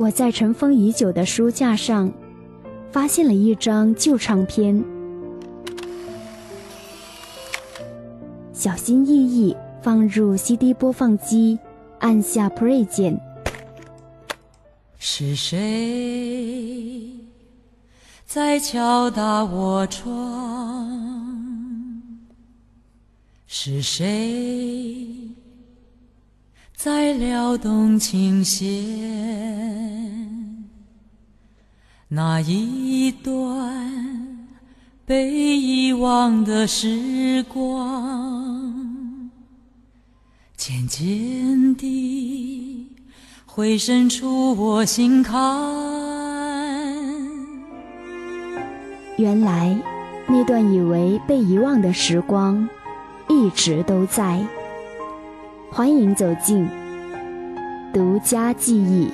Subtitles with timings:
[0.00, 2.10] 我在尘封已久的书架上，
[2.90, 4.82] 发现了一张旧唱片，
[8.54, 11.58] 小心翼翼放入 CD 播放机，
[11.98, 13.20] 按下 Play 键。
[14.98, 17.12] 是谁
[18.24, 20.96] 在敲打我窗？
[23.46, 25.28] 是谁
[26.82, 28.66] 在撩动琴弦？
[32.08, 34.48] 那一段
[35.04, 39.30] 被遗忘的时光，
[40.56, 42.88] 渐渐地
[43.44, 45.36] 回渗出我心坎。
[49.18, 49.78] 原来，
[50.26, 52.66] 那段以为被遗忘的时光。
[53.28, 54.42] 一直都在。
[55.72, 56.68] 欢迎走进
[57.94, 59.08] 独家记忆。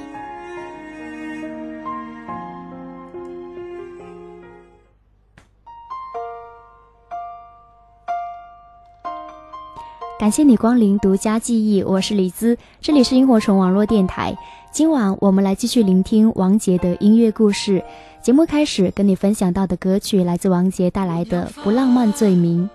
[10.18, 14.34] 感谢你光临独家记忆，我是李兹，这里是萤火虫网络电台。
[14.72, 17.84] 今晚我们来继续聆听王杰的音乐故事。
[18.22, 22.68] 节目开始，跟你分享到的歌曲来自王杰带来的《不浪漫罪名》。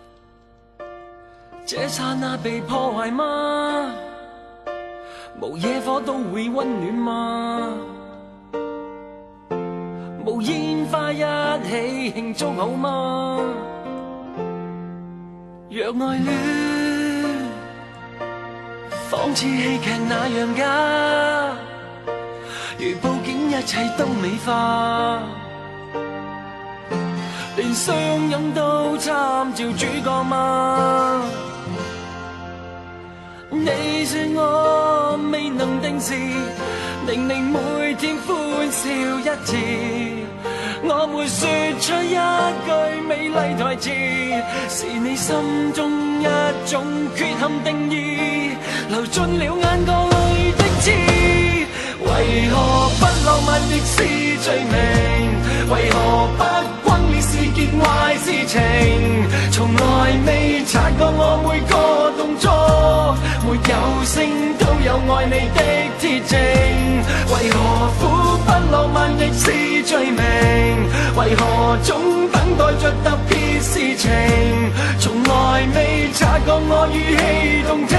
[1.74, 3.94] 这刹那被破坏吗？
[5.40, 7.70] 无野火都会温暖吗？
[10.26, 11.24] 无烟花一
[11.64, 13.40] 起庆祝好吗？
[15.70, 16.28] 若爱恋
[19.10, 21.56] 仿似戏剧那样假，
[22.80, 25.20] 如布景一切都美化，
[27.56, 27.96] 连相
[28.30, 31.24] 拥都参照主角吗？
[33.54, 36.14] 你说我未能定时，
[37.06, 39.58] 令你每天欢笑一次。
[40.84, 41.46] 我没说
[41.82, 42.16] 出一
[42.66, 42.72] 句
[43.10, 43.90] 美丽台词，
[44.70, 45.36] 是你心
[45.74, 45.92] 中
[46.22, 46.26] 一
[46.66, 46.82] 种
[47.14, 48.56] 缺陷定义，
[48.90, 50.90] 流进了眼角里的刺。
[52.00, 52.08] 为
[52.50, 52.56] 何
[53.00, 53.98] 不浪漫亦是
[54.40, 54.74] 罪名？
[55.70, 55.96] 为何
[56.38, 56.42] 不
[57.80, 58.60] 坏事情？
[59.52, 59.80] 从来
[60.26, 61.74] 未察觉我每个
[62.18, 62.50] 动作。
[63.44, 64.24] 没有声
[64.58, 65.60] 都有爱你的
[66.00, 66.40] 铁证，
[67.28, 67.56] 为何
[68.00, 68.02] 苦
[68.46, 69.44] 不浪漫亦是
[69.84, 70.20] 罪名？
[71.18, 71.90] 为何总
[72.32, 74.10] 等待着特别事情？
[75.00, 77.94] 从来未察觉我语气动听，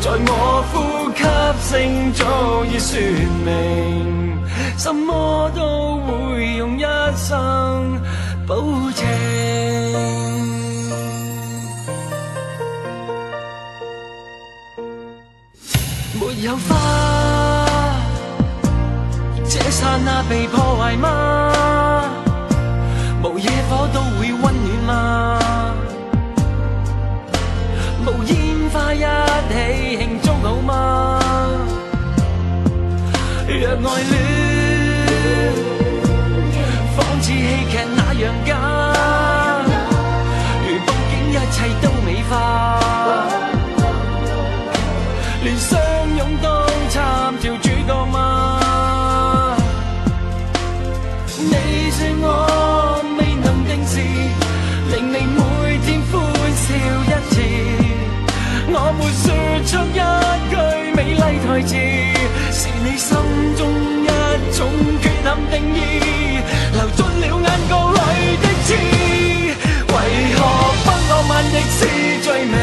[0.00, 0.74] 在我呼
[1.14, 1.22] 吸
[1.68, 2.98] 声早已说
[3.44, 4.38] 明，
[4.76, 6.82] 什么都会用一
[7.16, 8.00] 生
[8.46, 8.54] 保
[8.92, 9.04] 证。
[16.14, 16.76] 没有花，
[19.48, 21.52] 这刹那被破坏吗？
[23.24, 24.92] 无野火都会温暖吗？
[28.06, 30.72] 无烟花一起庆祝好吗？
[33.48, 33.54] 若
[33.90, 34.25] 爱恋
[59.64, 60.00] 出一
[60.50, 60.54] 句
[60.94, 61.74] 美丽台词，
[62.52, 63.16] 是你心
[63.56, 63.60] 中
[64.02, 64.06] 一
[64.56, 64.58] 种
[65.00, 65.76] 缺陷定义，
[66.72, 67.96] 流进了眼角里
[68.42, 68.68] 的刺。
[69.88, 69.94] 为
[70.34, 70.38] 何
[70.84, 71.78] 不浪漫亦是
[72.22, 72.54] 罪名？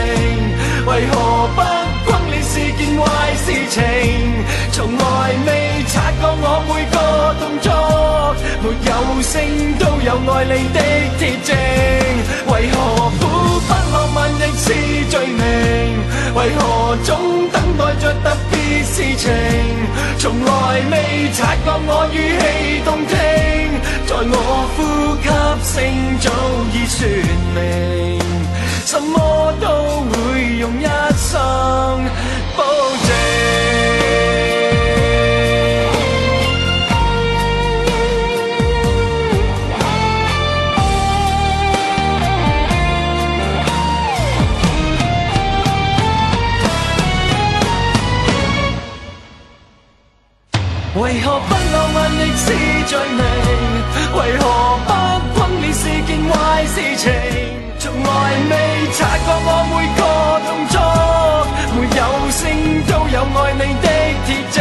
[0.86, 1.14] 为何
[1.56, 1.60] 不
[2.12, 3.02] 轰烈是件坏
[3.38, 3.80] 事情？
[4.72, 5.02] 从来
[5.46, 5.50] 未
[5.88, 6.96] 察觉我每个
[7.40, 7.68] 动作，
[8.62, 9.32] 没有声
[9.80, 10.80] 都有爱你的
[11.18, 11.50] 铁证。
[12.48, 12.76] 为何
[16.36, 19.32] 为何总等待着特别事情？
[20.18, 23.14] 从来未察觉我语气动听，
[24.08, 24.36] 在我
[24.76, 24.78] 呼
[25.22, 25.26] 吸
[25.64, 25.74] 声
[26.20, 26.26] 早
[26.74, 26.98] 已说
[27.54, 27.58] 明，
[28.86, 29.66] 什么都
[30.10, 30.14] 会
[30.58, 30.84] 用一
[31.16, 31.30] 生
[32.58, 32.64] 保
[33.08, 33.13] 证。
[52.94, 53.18] 罪名
[54.14, 54.42] 为何
[54.86, 54.90] 不
[55.34, 56.32] 轰烈是件坏
[56.68, 57.10] 事情
[57.80, 58.08] 从来
[58.52, 58.54] 未
[58.94, 60.02] 察觉我每个
[60.46, 60.78] 动作
[61.74, 62.00] 没有
[62.30, 62.40] 声
[62.86, 63.88] 都有爱你的
[64.28, 64.56] 铁证。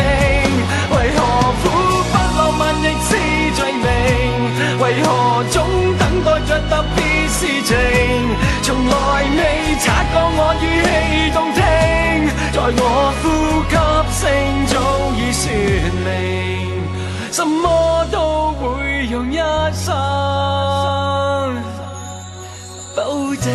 [0.93, 1.19] 为何
[1.61, 1.64] 苦
[2.08, 3.11] 不浪漫亦是
[3.55, 3.84] 罪名
[4.81, 5.55] 为何总
[5.99, 7.37] 等待着特别事
[7.67, 7.76] 情？
[8.62, 8.94] 从来
[9.37, 10.88] 未察觉我语气
[11.35, 11.61] 动听
[12.50, 12.82] 在我
[13.20, 13.25] 呼
[13.69, 13.75] 吸
[14.23, 14.25] 声
[14.69, 14.73] 早
[15.19, 15.44] 已说
[16.06, 16.81] 明。
[17.32, 19.37] 什么都会用一
[19.73, 19.94] 生
[22.94, 23.02] 保
[23.37, 23.50] 证。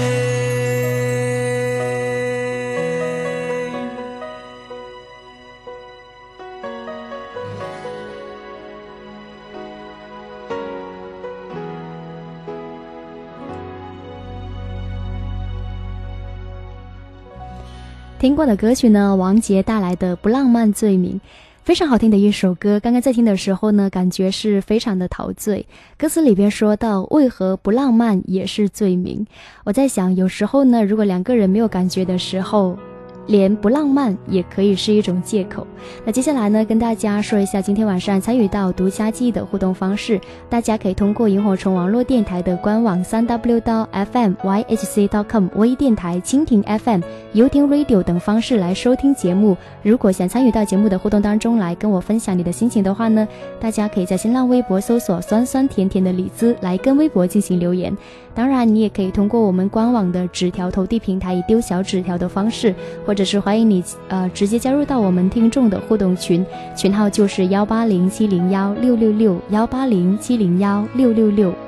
[18.19, 19.15] 听过的歌曲呢？
[19.15, 21.21] 王杰带来的《不浪漫罪名》，
[21.67, 22.79] 非常好听的一首歌。
[22.79, 25.67] 刚刚在听的时候呢，感觉是非常的陶醉。
[25.97, 29.27] 歌词里边说到：“为何不浪漫也是罪名？”
[29.65, 32.79] 我在想，有时候呢，如果两个人没有感觉的时候。
[33.27, 35.65] 连不浪漫也可以是一种借口。
[36.05, 40.19] 那接下来呢，跟大家说一下今天晚上参与到独家记忆的互动方式。
[40.49, 47.01] 大家可以通过萤火虫网络电台的官网三 w 到 fm yhc dot com 微电台、蜻蜓 FM、
[47.33, 49.55] 游艇 Radio 等方式来收听节目。
[49.83, 53.27] 如果想参与到节目的互动当中来跟我分享你的心情的话呢，
[53.59, 57.95] 大家可以在新浪微博搜索“酸酸甜甜的李子”来跟微博进行留言。
[58.37, 62.71] 当然，你也可以通过我们官网的纸条投递平台，以丢小纸条的方式，
[63.03, 66.45] 或者是欢迎你呃直接加入到我们听众的互动群，
[66.75, 71.66] 群号就是幺八零七零幺六六六幺八零七零幺六六六。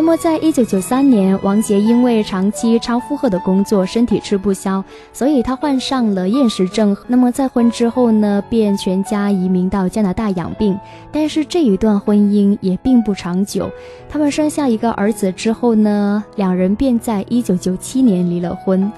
[0.00, 4.82] 那么，在一九九三年，王杰因为长期超负荷的工作，身体吃不消，
[5.12, 6.96] 所以他患上了厌食症。
[7.06, 10.74] 那么再婚之后呢，便全家移民到加拿大养病。
[11.12, 13.70] 但是这一段婚姻也并不长久。
[14.08, 18.90] 他们生下一个儿子之后呢，两人便在一九九七年离了婚。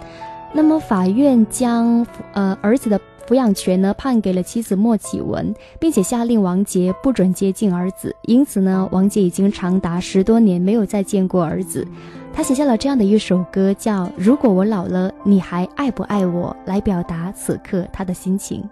[0.53, 3.01] 那么法院将呃儿子的。
[3.33, 8.15] 抚养权呢判给了妻子莫启文，并且下令王杰不准接近儿子。
[8.27, 11.89] 因此呢，王杰已经长达十多年没有再见过儿子。
[12.31, 18.63] 他写下了这样的一首歌，叫《如果我老了，你还爱不爱我》，来表达此刻他的心情。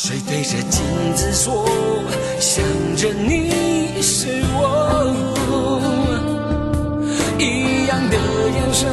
[0.00, 0.80] 谁对着镜
[1.16, 1.64] 子说，
[2.38, 2.64] 想
[2.94, 5.12] 着你是我，
[7.36, 8.16] 一样的
[8.54, 8.86] 眼神，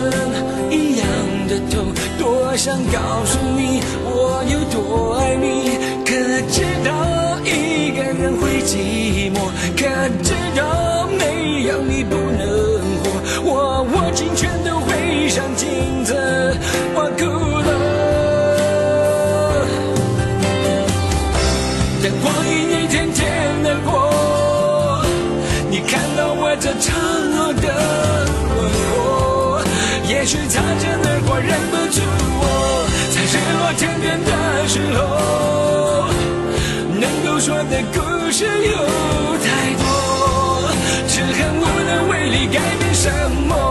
[0.72, 1.08] 一样
[1.48, 6.16] 的痛，多想告诉你我有多爱你，可
[6.50, 9.38] 知道一个人会寂寞，
[9.78, 9.86] 可
[10.24, 13.06] 知道没有你不能活，
[13.44, 16.16] 我握紧拳头会上镜子，
[16.96, 17.45] 我哭。
[37.94, 38.78] 故事有
[39.44, 40.72] 太多，
[41.08, 43.10] 只恨无能为力改变什
[43.48, 43.65] 么。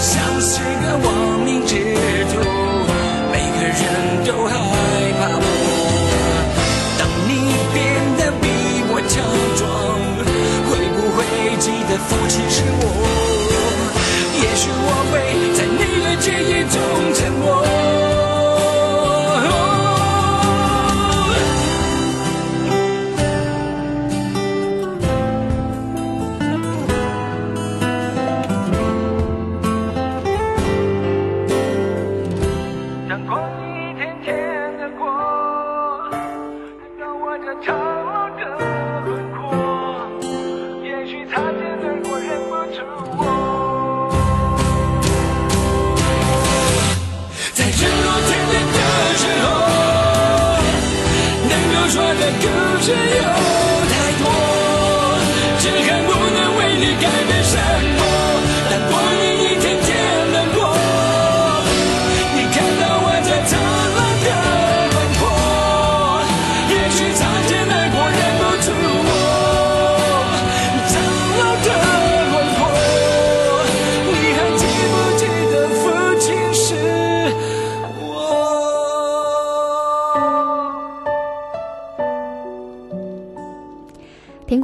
[0.00, 1.08] 像是个亡
[1.44, 1.76] 命之
[2.32, 2.40] 徒
[3.30, 3.78] 每个人
[4.24, 4.50] 都害
[5.18, 5.44] 怕我。
[6.98, 7.30] 当你
[7.74, 7.78] 变
[8.16, 8.44] 得比
[8.88, 9.12] 我强
[9.60, 9.60] 壮
[10.68, 11.18] 会不会
[11.60, 12.82] 记得父亲是我？
[14.40, 15.14] 也许我会
[15.54, 16.79] 在你的记忆中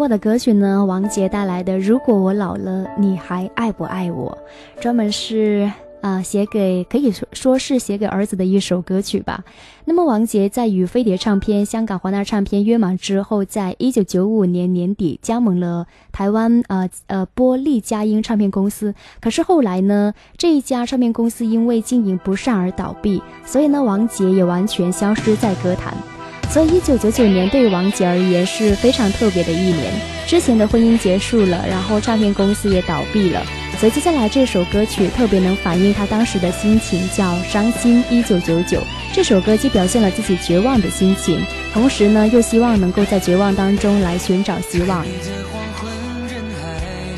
[0.08, 4.36] 的歌曲呢，王杰带来的《如果我老了，你还爱不爱我》，
[4.82, 5.70] 专门是
[6.02, 9.42] 啊、写给可以说说是写给儿子的一首歌曲吧。
[9.86, 18.94] 那么王杰在与飞碟唱片、香港华纳唱片约满之后，在一九九五年年底加盟了台湾呃呃波利佳音唱片公司。
[19.20, 26.15] 可是后来呢，这一家唱片公司因为经营不善而倒闭，所以呢，王杰也完全消失在歌坛。
[26.48, 29.92] 所以，一九九九年对王杰而言是非常特别的一年。
[30.26, 33.44] 之前的婚姻结束了，然后唱片公司也倒闭了，
[33.78, 38.78] 所以接下来这首歌曲特别能反映他当时的心情，叫《伤心一九九九》。
[39.12, 45.04] 这首歌既表现了自己绝望的心情，同时呢，又希望能够在绝望当中来寻找希望。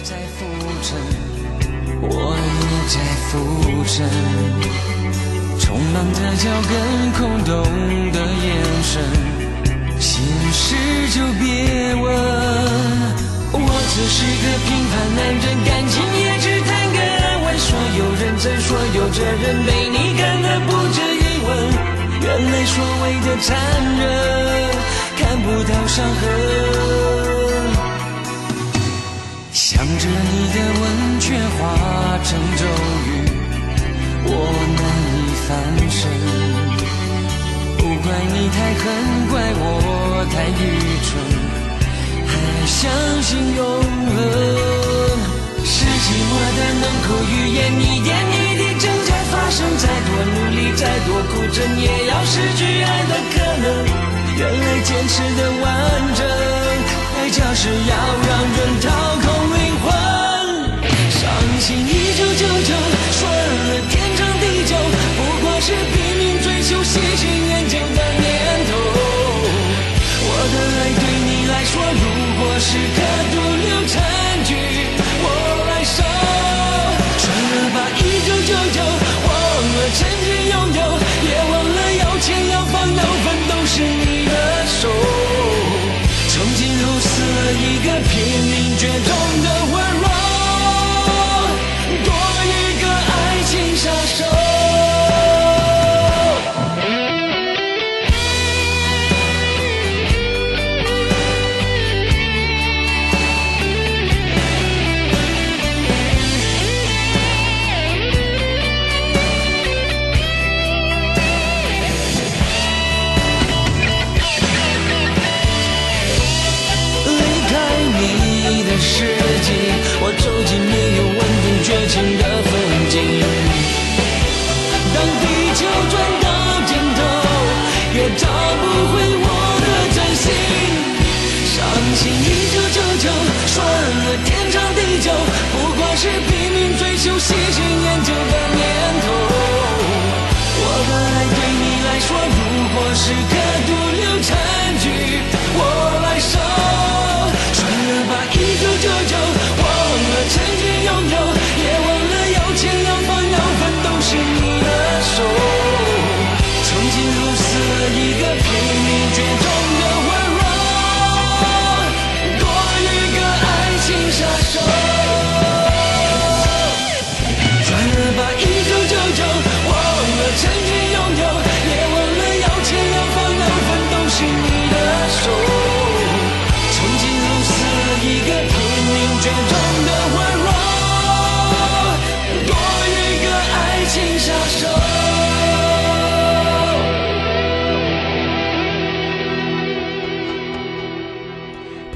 [0.02, 0.44] 在浮
[0.82, 0.98] 沉，
[2.02, 3.38] 我也在浮
[3.84, 4.87] 沉，
[5.58, 6.72] 匆忙的脚跟，
[7.12, 7.52] 空洞
[8.12, 8.46] 的眼
[8.82, 9.02] 神，
[10.00, 10.22] 心
[10.52, 10.64] 事
[11.10, 11.44] 就别
[11.94, 12.04] 问。
[13.50, 13.56] 我
[13.90, 17.46] 只是个平凡男人，感情也只谈个安稳。
[17.58, 21.48] 所有认真，所有责任，被你看得不值一吻。
[22.22, 23.46] 原来所谓的残
[23.98, 24.00] 忍，
[25.16, 26.22] 看不到伤痕。
[29.52, 30.82] 想着你的吻
[31.20, 31.26] 却
[31.58, 31.60] 化
[32.22, 32.62] 成咒
[33.06, 33.08] 语，
[34.24, 34.30] 我
[34.76, 34.80] 难
[35.48, 35.56] 翻
[35.88, 36.04] 身。
[37.78, 38.84] 不怪你太狠，
[39.32, 39.64] 怪我
[40.28, 40.60] 太愚
[41.08, 41.08] 蠢，
[42.28, 42.30] 还
[42.66, 42.84] 相
[43.22, 43.64] 信永
[44.12, 44.16] 恒。
[45.64, 49.64] 是寂寞的能口语言，一点一滴正在发生。
[49.78, 53.66] 再多努力，再多苦撑，也要失去爱的可能。
[54.36, 55.66] 原来坚持的完
[56.14, 56.20] 整，
[57.16, 57.96] 代价是要
[58.28, 58.86] 让人掏
[59.24, 59.26] 空
[59.56, 59.86] 灵魂。
[61.08, 61.20] 伤
[61.58, 62.70] 心一九九九，
[65.68, 68.24] 是拼命追求喜新厌旧的念
[68.64, 68.72] 头。
[70.24, 72.04] 我的爱对你来说，如
[72.40, 72.98] 果是个
[73.28, 74.00] 毒瘤残
[74.48, 74.56] 局，
[75.20, 75.26] 我
[75.68, 76.00] 来收。
[77.20, 79.30] 算了吧，一九九九，忘
[79.76, 80.80] 了曾经拥有，
[81.28, 84.17] 也忘了要钱要房要分都是你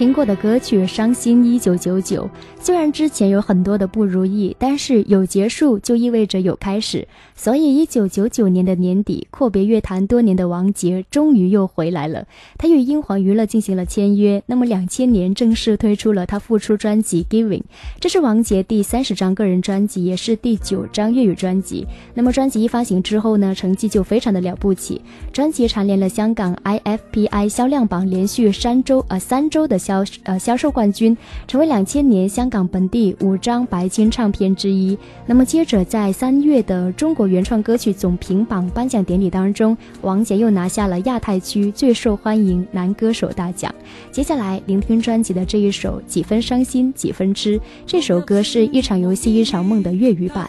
[0.02, 2.24] 听过的歌曲《伤心一九九九》。
[2.58, 7.06] 虽然之前有很多的不如意，但是有结束就意味着有开始。
[7.36, 12.26] 所以，一九九九年的年底，阔别乐坛多年的王杰终于又回来了。
[12.58, 17.60] 他与英皇娱乐进行了签约，那么两千年正式推出了他复出专辑《Giving》，
[18.00, 21.86] 这是王杰第三十张个人专辑，也是第九张粤语专辑。
[22.14, 25.00] 那么专辑一发行之后呢，成绩就非常的了不起，
[25.32, 29.91] 专辑蝉联了香港 IFPI 销量榜连续三周呃三周的销
[30.24, 34.96] 呃销售冠军，成为两千年香港本地五张白金唱片之一。
[35.26, 43.74] 那么接着在三月的中国原创歌曲总评榜颁奖典礼当中，王杰又拿下了亚太区最受欢迎男歌手大奖。
[44.10, 50.48] 接下来聆听专辑的这一首《几分伤心几分痴》，这首歌是一场游戏一场梦的粤语版。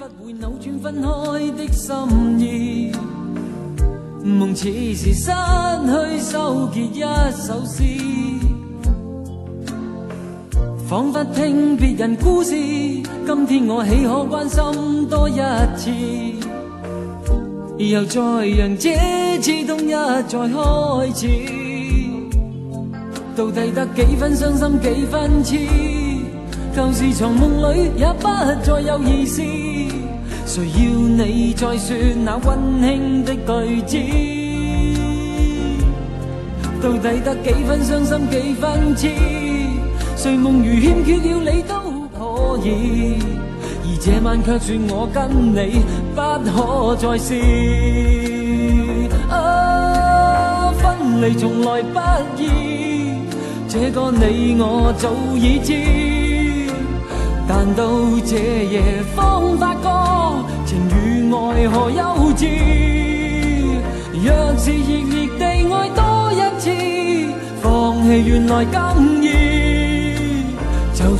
[4.26, 5.32] 梦似是失
[5.86, 7.84] 去收结一首诗，
[10.94, 12.52] 仿佛听别人故事。
[12.52, 15.40] 今天我岂可关心多一
[15.76, 15.90] 次？
[17.80, 18.96] 又再让这
[19.42, 19.90] 次冬日
[20.28, 21.28] 再开始，
[23.36, 25.58] 到底得几分伤心几分痴？
[26.76, 28.28] 旧时藏梦里也不
[28.62, 29.42] 再有意思。
[30.46, 30.78] 谁要
[31.26, 33.98] 你再说那温馨的句子？
[36.84, 39.43] 到底得几分伤心几分痴？
[40.24, 41.76] 睡梦如欠缺了你都
[42.18, 43.18] 可以，
[43.84, 45.84] 而这晚却说我跟你
[46.16, 47.36] 不可再试。
[49.30, 50.82] 啊，分
[51.22, 52.00] 离从来不
[52.42, 52.42] 易，
[53.68, 55.74] 这个你我早已知。
[57.46, 57.84] 但到
[58.26, 59.92] 这夜方发觉
[60.66, 62.02] 情与爱何幼
[62.38, 62.48] 稚。
[64.24, 66.72] 若是热烈地爱多一次，
[67.62, 69.53] 放弃原来更易。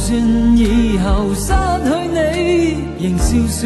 [0.04, 1.54] 就算以后失
[1.88, 2.18] 去你，
[3.00, 3.62] 仍笑说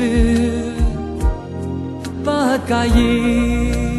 [2.23, 2.29] 不
[2.67, 3.96] 介意。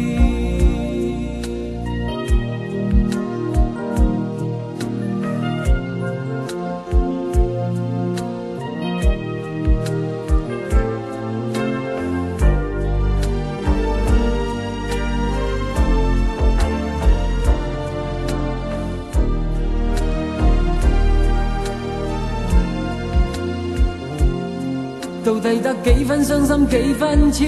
[25.23, 27.45] 到底得几分伤心几分痴，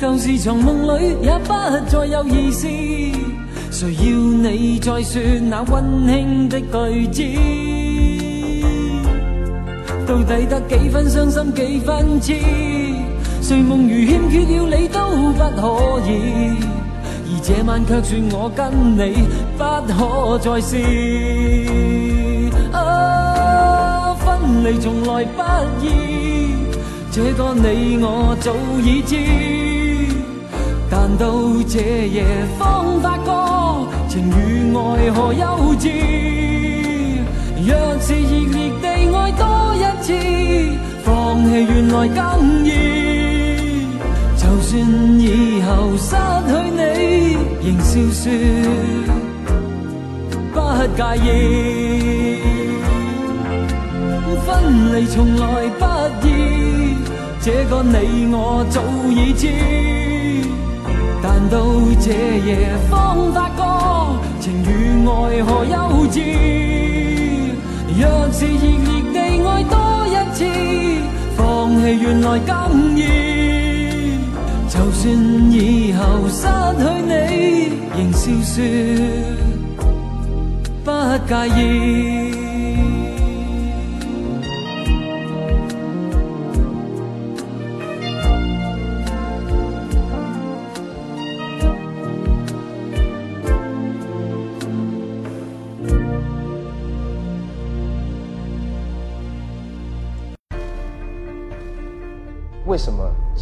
[0.00, 1.52] 旧时藏梦里也不
[1.88, 2.66] 再有意思。
[3.70, 7.22] 谁要你再说那温馨的句子？
[10.06, 12.34] 到底得几分伤心几分痴？
[13.42, 14.98] 睡梦如欠缺了你都
[15.32, 16.10] 不可以，
[17.26, 18.58] 而这晚却说我跟
[18.96, 20.72] 你不可再试。
[22.72, 24.24] 啊，分
[24.64, 25.42] 离从来不
[25.84, 26.15] 易。
[27.16, 28.52] 这个你我早
[28.84, 29.16] 已知，
[30.90, 31.32] 但到
[31.66, 32.22] 这夜
[32.58, 35.88] 方发觉情与爱何幼稚。
[37.66, 38.84] 若是热烈地
[39.16, 39.42] 爱多
[39.80, 40.12] 一次，
[41.04, 42.20] 放弃原来更
[42.66, 42.68] 易。
[44.36, 44.76] 就算
[45.18, 45.24] 以
[45.62, 46.12] 后失
[46.50, 48.24] 去你，仍笑说
[50.52, 50.54] 不
[50.94, 51.24] 介意。
[54.44, 54.46] 分
[54.94, 55.95] 离从来不。
[57.46, 59.46] 这个你我早已知，
[61.22, 61.62] 但到
[62.00, 62.10] 这
[62.44, 63.62] 夜方发觉
[64.40, 65.76] 情与爱何幼
[66.10, 66.18] 稚。
[68.00, 69.74] 若是热烈地爱多
[70.08, 70.42] 一次，
[71.36, 71.40] 放
[71.80, 72.50] 弃原来更
[72.98, 73.00] 易。
[74.68, 75.04] 就算
[75.52, 76.48] 以后失
[76.82, 77.14] 去你，
[77.96, 78.54] 仍笑说
[80.84, 80.90] 不
[81.28, 81.32] 介
[81.62, 82.45] 意。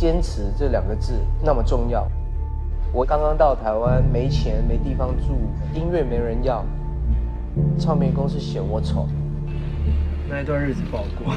[0.04, 2.06] 坚持这两个字那么重要？
[2.92, 6.62] 我刚刚到台湾，没钱没地方住，音乐没人要，
[7.78, 9.08] 唱片公司嫌我丑，
[10.28, 11.34] 那一段日子不好过。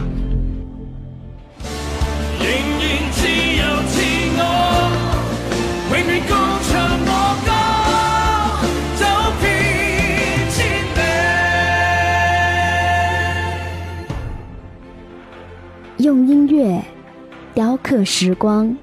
[16.00, 16.97] 用音乐。
[17.58, 18.78] 雕刻时光，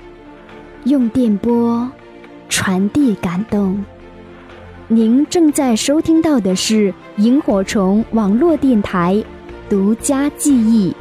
[0.82, 1.88] 用电波
[2.48, 3.84] 传递感动。
[4.88, 9.24] 您正在收听到的是萤火虫网络电台
[9.68, 10.92] 独家记忆。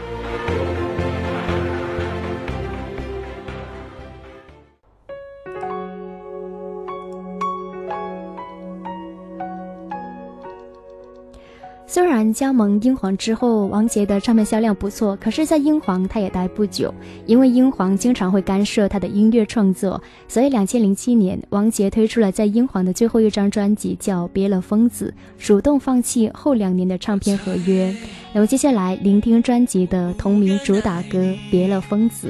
[11.85, 16.91] 虽然加盟英皇之后，王杰的唱片销量不错，可是，在英皇他也待不久，
[17.27, 25.13] 因为英皇经常会干涉他的音乐创作，所以，两千零七年，王杰推出了在英皇的最后一张专辑，叫《别了疯子》，
[25.45, 27.93] 主动放弃后两年的唱片合约。
[28.33, 31.19] 那么，接下来聆听专辑的同名主打歌
[31.51, 32.29] 《别了疯子》。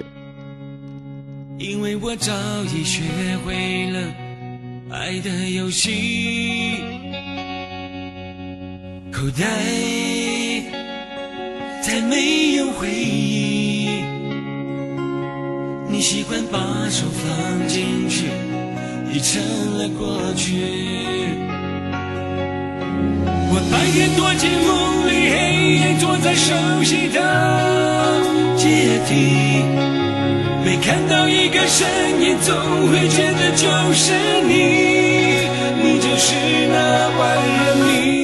[1.63, 2.33] 因为我早
[2.75, 3.03] 已学
[3.45, 3.99] 会了
[4.89, 7.12] 爱的游戏。
[9.13, 9.45] 口袋
[11.83, 14.01] 再没有回忆，
[15.87, 16.57] 你习惯把
[16.89, 18.25] 手放进去，
[19.13, 19.39] 已成
[19.77, 20.55] 了过去。
[23.51, 25.35] 我白天躲进梦里，黑
[25.75, 27.21] 夜坐在熟悉的
[28.57, 29.61] 阶梯，
[30.65, 31.87] 每看到一个身
[32.19, 32.51] 影，总
[32.89, 34.11] 会觉得就是
[34.47, 35.45] 你，
[35.83, 36.33] 你就是
[36.71, 36.75] 那
[37.19, 38.22] 万人迷。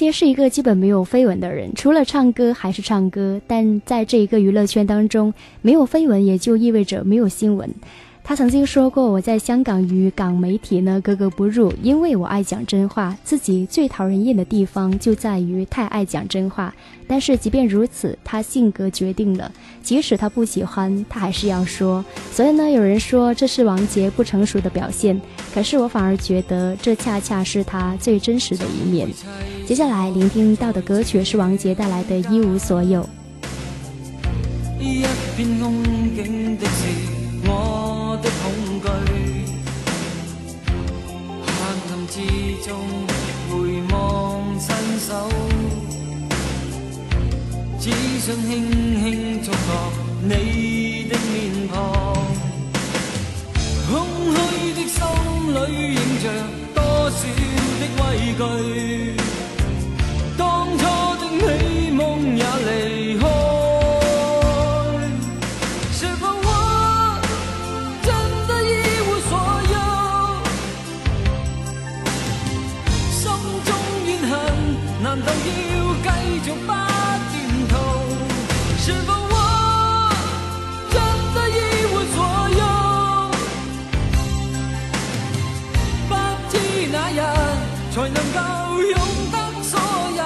[0.00, 3.38] 杰是一个基本没有绯闻的人，除了唱歌还是唱歌。
[3.46, 7.68] 但在这一个娱乐圈当中，没有绯闻也就意味着没有新闻。
[8.30, 13.18] 他曾经说过：“我在香港与港媒体呢格格不入，因为我爱讲真话。
[13.24, 16.72] 自己最讨人厌的地方就在于太爱讲真话。
[17.08, 19.50] 但是即便如此，他性格决定了，
[19.82, 22.04] 即使他不喜欢，他还是要说。
[22.30, 25.20] 所以呢，有人说这是王杰不成熟的表现，
[25.52, 29.08] 可是我反而觉得这恰恰是他最真实的一面。
[29.66, 33.02] 接下来聆听到的歌曲是王杰带来的《一无所有》。
[42.70, 42.78] 中
[43.50, 44.68] 回望伸
[45.00, 45.28] 手，
[47.80, 48.48] 只想轻
[49.02, 49.56] 轻触觉
[50.22, 51.34] 你的面
[51.72, 51.74] 庞。
[53.90, 53.92] 空
[54.30, 54.36] 虚
[54.76, 54.96] 的心
[55.52, 55.58] 里
[55.94, 56.24] 映着
[56.72, 56.78] 多
[57.10, 57.20] 少
[57.80, 58.02] 的畏
[58.38, 58.40] 惧，
[60.38, 60.40] 当
[60.78, 60.82] 初
[61.20, 61.98] 的美梦
[62.38, 63.18] 也离
[87.12, 87.20] 日
[87.92, 88.38] 才能够
[88.82, 88.94] 拥
[89.32, 89.78] 得所
[90.16, 90.20] 有。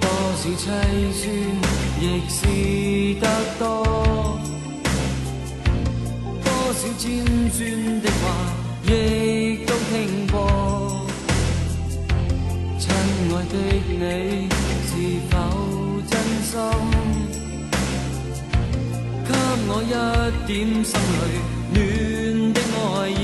[0.00, 0.60] 多少凄
[1.12, 1.22] 酸，
[2.00, 2.36] 亦是
[3.20, 3.24] 得
[3.58, 3.62] 多；
[6.42, 7.06] 多少尖
[7.52, 7.58] 酸
[8.00, 8.24] 的话，
[8.84, 8.86] 亦
[9.66, 10.87] 都听过。
[13.50, 13.54] 的
[13.88, 14.48] 你，
[14.86, 14.90] 是
[15.30, 15.32] 否
[16.06, 16.52] 真心？
[19.24, 19.30] 给
[19.68, 19.86] 我一
[20.46, 20.50] 点
[20.84, 21.22] 心里
[21.72, 21.76] 暖
[22.52, 23.22] 的爱意。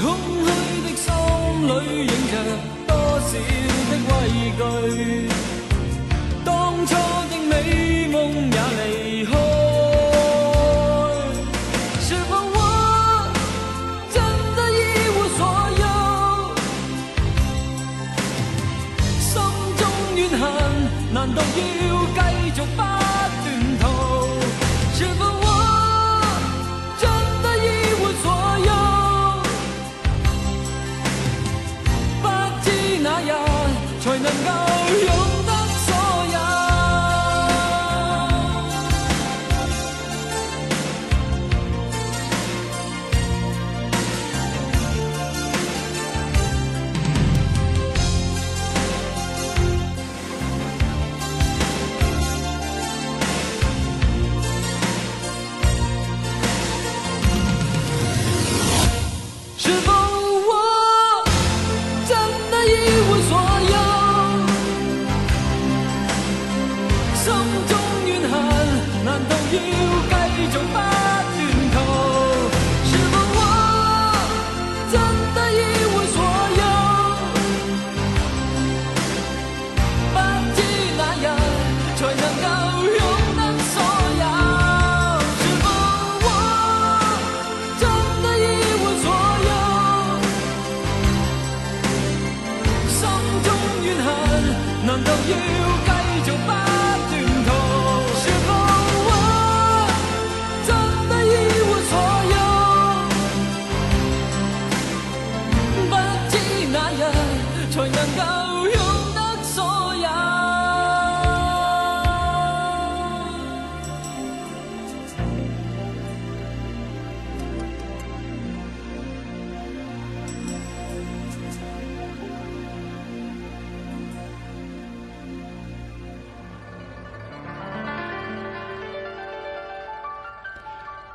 [0.00, 0.02] 空
[0.44, 0.46] 虚
[0.84, 1.06] 的心
[1.66, 1.70] 里
[2.06, 2.34] 映着
[2.86, 3.30] 多少
[3.88, 4.10] 的畏
[4.58, 4.60] 惧，
[21.60, 21.87] 恨，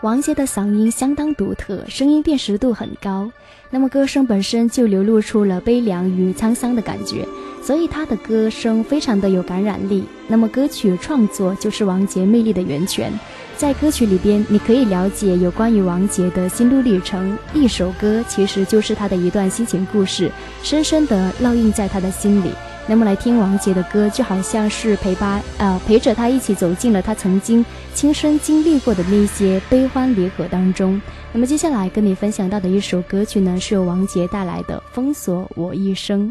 [0.03, 3.31] 王杰的嗓音相当独特，声音辨识度很高。
[3.69, 7.25] 那么歌声本身就流露出了悲凉与沧桑的感觉，
[7.63, 10.03] 所以他的歌声非常的有感染力。
[10.27, 13.17] 那么歌曲创作就是王杰魅力的源泉。
[13.55, 17.37] 在歌曲里边，你可以了解有关于王杰的心路历程。
[17.53, 20.29] 一首歌其实就是他的一段心情故事，
[20.63, 22.51] 深深地烙印在他的心里。
[22.85, 31.01] 那么来听王杰的歌，就好像是陪伴呃陪着他一起走进了他曾经亲身经历过的那些悲欢离合当中。
[31.31, 36.29] 那么接下来跟你分享到的一首歌曲呢，是由王杰带来的《封锁我一生》。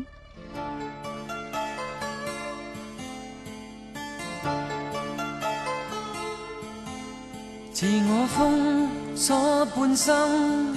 [7.72, 10.76] 自我封锁半生，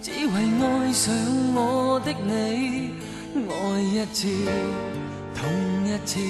[0.00, 1.12] 只为爱上
[1.54, 2.90] 我的你，
[3.34, 4.28] 愛一次，
[5.34, 5.48] 痛
[5.86, 6.20] 一次，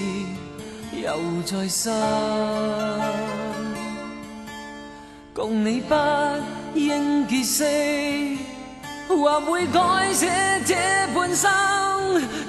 [1.01, 1.93] 又再生。
[5.33, 5.93] 共你不
[6.75, 8.37] 應結識，
[9.09, 10.75] 或會改寫這
[11.13, 11.51] 半生，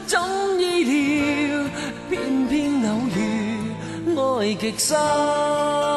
[0.06, 1.64] 總意料，
[2.08, 3.18] 偏偏偶遇，
[4.16, 5.93] 愛極深。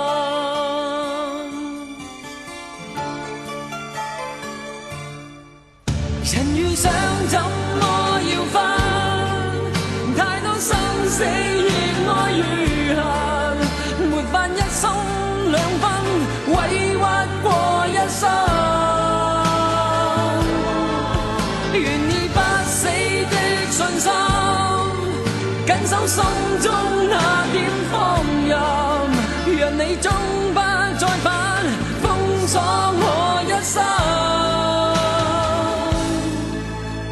[24.00, 24.12] 心，
[25.66, 26.24] 紧守心
[26.62, 26.72] 中
[27.10, 27.16] 那
[27.52, 27.56] 点
[27.92, 27.96] 放
[28.48, 28.52] 任，
[29.60, 30.12] 让你终
[30.54, 30.60] 不
[31.00, 31.28] 再返，
[32.02, 32.06] 封
[32.48, 33.06] 锁我
[33.46, 33.76] 一生。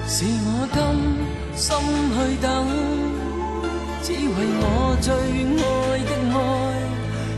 [0.08, 0.78] 是我甘
[1.56, 1.67] 心
[2.13, 2.45] 去等，
[4.02, 4.63] 只为我
[5.02, 5.08] 最
[5.62, 5.63] 爱
[6.06, 6.39] 的爱，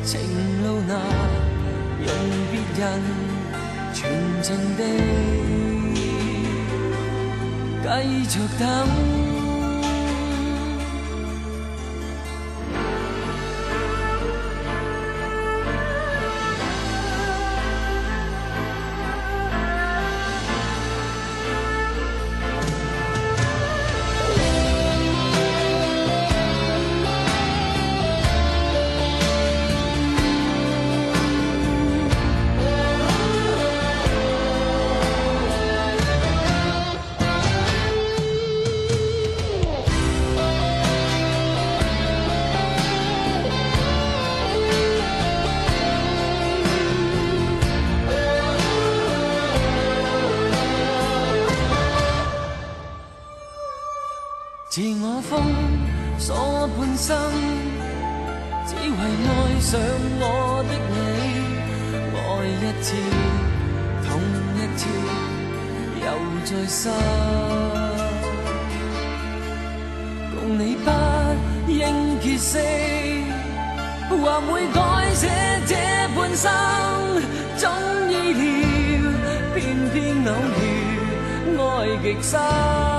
[0.04, 0.12] 情
[0.64, 0.92] 路难，
[2.06, 2.10] 用
[2.52, 2.84] 别人
[3.94, 3.98] 全
[4.44, 4.46] 情
[4.78, 4.80] 地
[7.84, 7.88] 继
[8.30, 9.17] 续等。
[66.58, 66.92] 在心。
[70.36, 70.90] 共你不
[71.72, 72.58] 应结识，
[74.10, 75.30] 或会改写
[75.68, 75.76] 这
[76.16, 76.52] 半生，
[77.58, 77.70] 总
[78.10, 79.12] 意料，
[79.56, 80.30] 偏偏偶
[80.62, 81.62] 遇，爱
[82.02, 82.97] 极深。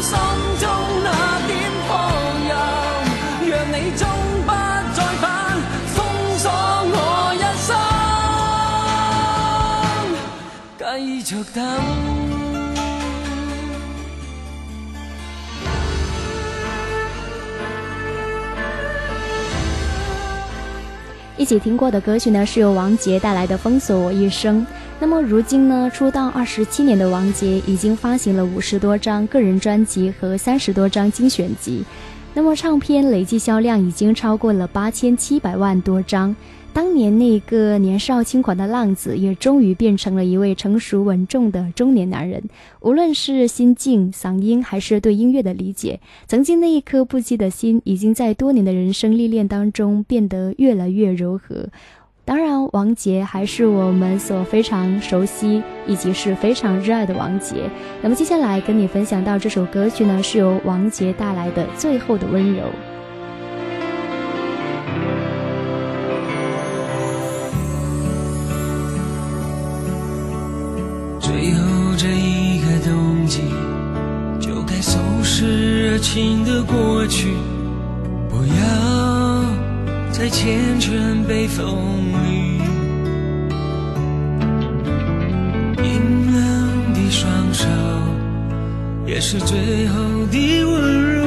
[0.00, 0.16] 心
[0.60, 0.68] 中
[1.04, 1.08] 那
[1.46, 1.50] 点
[1.88, 1.90] 放
[2.48, 2.50] 任，
[3.50, 4.06] 让你终
[4.46, 4.50] 不
[4.94, 5.26] 再返，
[5.94, 5.96] 封
[6.38, 6.44] 锁
[6.92, 6.96] 我
[7.34, 7.68] 一生。
[10.78, 11.58] 继续等。
[21.36, 24.66] 一起听过的歌曲呢，是由王杰带来的《封锁我一生》。
[25.00, 31.84] 那么如今呢，出道二十七年的王杰已经发行了五十多张个人专辑和三十多张精选集，
[32.34, 36.34] 那么唱片累计销量已经超过了八千七百万多张。
[36.72, 42.42] 当年那个年少轻狂的浪子，也终于变成了一位成熟稳重的中年男人。
[42.80, 51.68] 无论是心境、嗓音，还是对音乐的理解，曾经那一颗不羁的心，已经在多年的人生历练当中变得越来越柔和。
[52.28, 57.70] 当然，王杰还是我们所非常熟悉以及是非常热爱的王杰。
[58.02, 62.64] 那么接下来跟你分享到这首歌曲呢，是由王杰带来的《最后的温柔》。
[71.18, 73.40] 最后这一个冬季，
[74.38, 77.32] 就该收拾热情的过去，
[78.28, 78.97] 不要
[80.18, 81.78] 再缱绻被风
[82.26, 82.60] 雨。
[85.76, 87.68] 冰冷的双手，
[89.06, 91.17] 也是最后的温柔。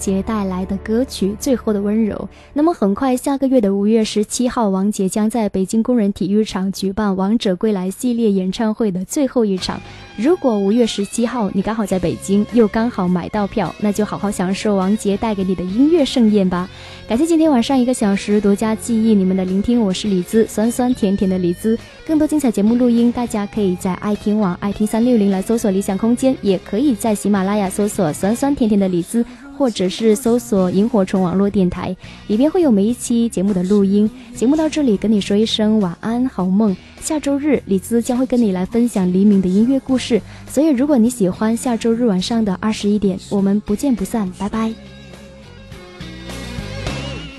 [0.00, 2.16] 杰带来的歌曲《最后的温柔》，
[2.54, 9.78] 那么很快下个月的五月十七号，王杰将在北京工人体育场举办《王者归来》系列演唱会的最后一场。
[10.16, 16.68] 如果五月十七号你刚好在北京，又刚好买到票，那就好好享受王杰带给你的音乐盛宴吧。
[17.06, 21.78] 感谢今天晚上一个小时独家记忆你们的聆听，我是李兹，酸酸甜甜的李兹。
[22.06, 29.24] 更多精彩节目录音，大家可以在爱听网、爱听三六零来搜索理想空间，也可以在喜马拉雅搜索酸酸甜甜的李兹。
[29.60, 31.94] 或者是搜索萤火虫网络电台，
[32.28, 34.10] 里边会有每一期节目的录音。
[34.34, 36.74] 节目到这里，跟你说一声晚安，好梦。
[36.98, 40.18] 下周日，李兹将会跟你来分享黎明的音乐故事。
[40.48, 44.72] 所以，如果你喜欢下周日晚上的二十一点，我们不见不散，拜拜。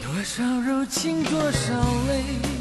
[0.04, 1.74] 多少柔情，多少
[2.08, 2.61] 泪，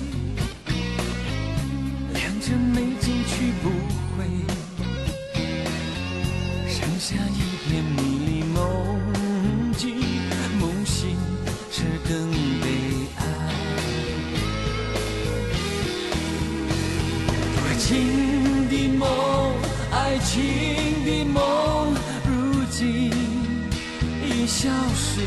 [24.60, 25.22] 消失。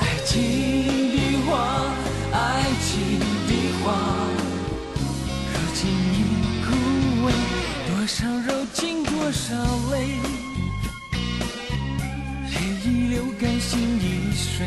[0.00, 0.42] 爱情
[1.12, 1.16] 的
[1.46, 1.52] 花，
[2.32, 3.94] 爱情的花，
[5.52, 6.18] 如今已
[6.64, 6.68] 枯
[7.24, 7.30] 萎。
[7.86, 9.54] 多少柔情，多少
[9.92, 10.18] 泪，
[12.50, 12.54] 泪
[12.84, 14.66] 已流干，心已碎。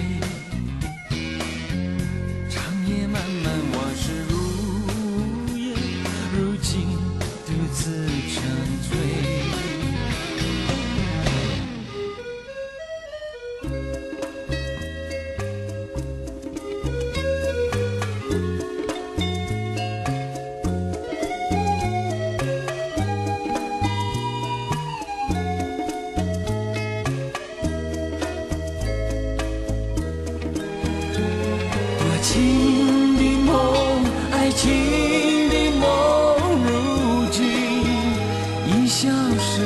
[38.93, 39.63] 消失。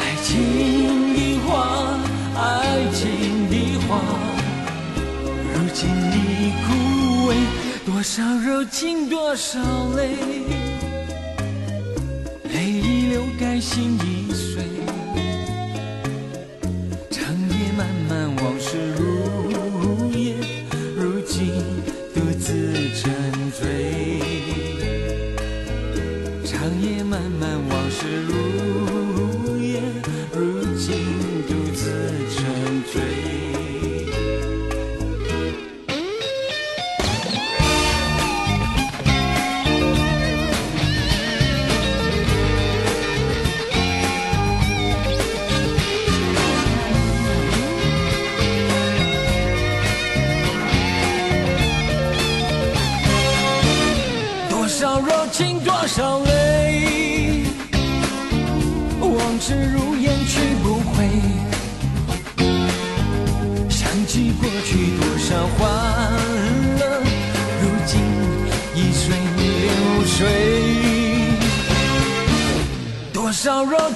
[0.00, 0.32] 爱情
[1.12, 2.00] 的花，
[2.34, 2.40] 爱
[2.90, 3.04] 情
[3.50, 3.54] 的
[3.86, 4.00] 花，
[5.52, 6.16] 如今已
[6.64, 6.68] 枯
[7.28, 7.30] 萎。
[7.84, 9.60] 多少柔情，多少
[9.94, 10.16] 泪，
[12.50, 14.19] 泪已流干，心已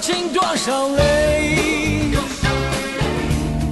[0.05, 2.11] 心多少泪，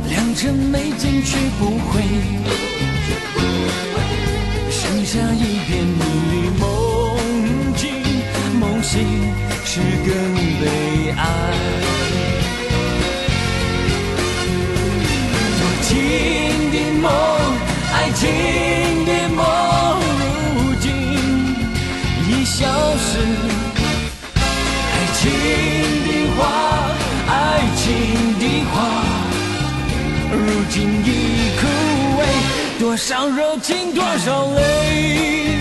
[0.10, 2.02] 良辰美景去不回，
[4.72, 6.66] 剩下一片迷离梦
[7.76, 7.92] 境，
[8.60, 9.00] 梦醒
[9.64, 10.33] 时更。
[32.94, 35.53] 多少柔情多少泪。